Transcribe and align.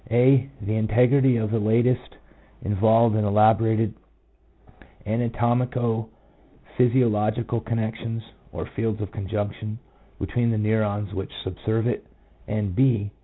(a) 0.09 0.49
the 0.59 0.73
integrity 0.73 1.37
of 1.37 1.51
the 1.51 1.59
latest 1.59 2.15
involved 2.63 3.15
and 3.15 3.23
elaborated 3.23 3.93
anatomico 5.05 6.07
physiological 6.75 7.59
connections 7.61 8.23
(or' 8.51 8.65
fields 8.75 8.99
of 8.99 9.11
conjunction') 9.11 9.77
between 10.19 10.49
the 10.49 10.57
neurons 10.57 11.13
which 11.13 11.29
subserve 11.43 11.85
it, 11.85 12.03
and 12.47 12.75
(J?) 12.75 13.11